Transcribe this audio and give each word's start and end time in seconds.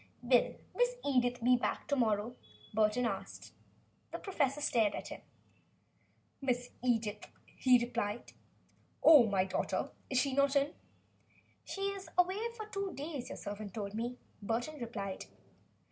"Will 0.23 0.55
Miss 0.75 0.95
Edith 1.05 1.43
be 1.43 1.55
back 1.55 1.87
to 1.89 1.95
morrow?" 1.95 2.35
Burton 2.73 3.05
asked. 3.05 3.53
The 4.11 4.17
professor 4.17 4.59
stared 4.59 4.95
at 4.95 5.09
him. 5.09 5.21
"Miss 6.41 6.71
Edith?" 6.83 7.27
he 7.55 7.77
repeated. 7.77 8.33
"Oh! 9.03 9.27
my 9.27 9.45
daughter? 9.45 9.91
Is 10.09 10.17
she 10.19 10.33
not 10.33 10.55
in?" 10.55 10.73
"She 11.65 11.81
is 11.91 12.09
away 12.17 12.39
for 12.57 12.65
two 12.65 12.93
days, 12.95 13.29
your 13.29 13.37
servant 13.37 13.75
told 13.75 13.93
me," 13.93 14.17
Burton 14.41 14.79
replied. 14.79 15.25